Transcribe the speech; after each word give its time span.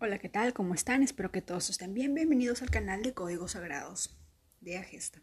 Hola, 0.00 0.20
¿qué 0.20 0.28
tal? 0.28 0.52
¿Cómo 0.52 0.74
están? 0.74 1.02
Espero 1.02 1.32
que 1.32 1.42
todos 1.42 1.70
estén 1.70 1.92
bien. 1.92 2.14
Bienvenidos 2.14 2.62
al 2.62 2.70
canal 2.70 3.02
de 3.02 3.14
Códigos 3.14 3.52
Sagrados 3.52 4.16
de 4.60 4.76
Agesta. 4.76 5.20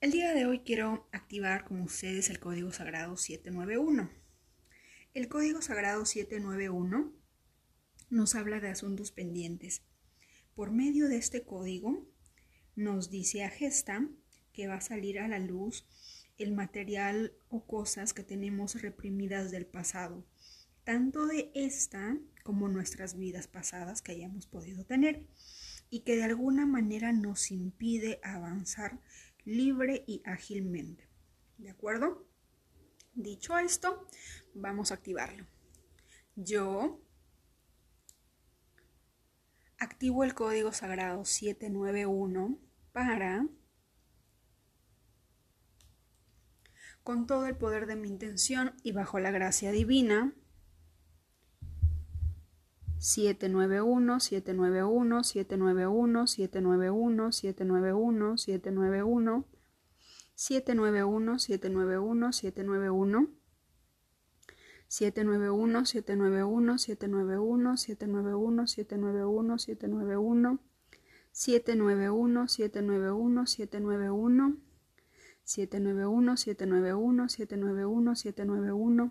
El 0.00 0.12
día 0.12 0.32
de 0.32 0.46
hoy 0.46 0.60
quiero 0.60 1.08
activar 1.10 1.64
con 1.64 1.80
ustedes 1.80 2.30
el 2.30 2.38
Código 2.38 2.70
Sagrado 2.70 3.16
791. 3.16 4.12
El 5.12 5.26
Código 5.26 5.60
Sagrado 5.60 6.06
791 6.06 7.12
nos 8.10 8.36
habla 8.36 8.60
de 8.60 8.68
asuntos 8.68 9.10
pendientes. 9.10 9.82
Por 10.54 10.70
medio 10.70 11.08
de 11.08 11.16
este 11.16 11.42
código 11.42 12.06
nos 12.76 13.10
dice 13.10 13.42
Agesta 13.42 14.08
que 14.52 14.68
va 14.68 14.76
a 14.76 14.80
salir 14.80 15.18
a 15.18 15.26
la 15.26 15.40
luz 15.40 15.84
el 16.38 16.52
material 16.52 17.32
o 17.48 17.66
cosas 17.66 18.14
que 18.14 18.22
tenemos 18.22 18.80
reprimidas 18.80 19.50
del 19.50 19.66
pasado, 19.66 20.24
tanto 20.84 21.26
de 21.26 21.50
esta 21.56 22.16
como 22.50 22.66
nuestras 22.66 23.16
vidas 23.16 23.46
pasadas 23.46 24.02
que 24.02 24.10
hayamos 24.10 24.48
podido 24.48 24.84
tener 24.84 25.24
y 25.88 26.00
que 26.00 26.16
de 26.16 26.24
alguna 26.24 26.66
manera 26.66 27.12
nos 27.12 27.52
impide 27.52 28.18
avanzar 28.24 28.98
libre 29.44 30.02
y 30.08 30.20
ágilmente. 30.24 31.08
¿De 31.58 31.70
acuerdo? 31.70 32.26
Dicho 33.14 33.56
esto, 33.56 34.04
vamos 34.52 34.90
a 34.90 34.94
activarlo. 34.94 35.46
Yo 36.34 37.00
activo 39.78 40.24
el 40.24 40.34
código 40.34 40.72
sagrado 40.72 41.24
791 41.24 42.58
para, 42.90 43.46
con 47.04 47.28
todo 47.28 47.46
el 47.46 47.56
poder 47.56 47.86
de 47.86 47.94
mi 47.94 48.08
intención 48.08 48.74
y 48.82 48.90
bajo 48.90 49.20
la 49.20 49.30
gracia 49.30 49.70
divina, 49.70 50.34
791 53.00 54.20
791 54.20 55.24
791 55.24 55.24
791 55.24 56.26
791 56.26 57.32
791 57.32 58.36
791 58.36 59.44
791 60.36 60.36
791 60.36 62.36
791 62.36 63.28
791 65.78 66.76
791 66.76 66.76
791 66.76 68.68
791 68.68 69.56
791 69.56 70.58
791 71.28 72.48
791 72.48 72.98
791 75.46 75.46
791 75.46 76.36
791 76.36 77.28
791 77.28 78.14
791 78.14 79.10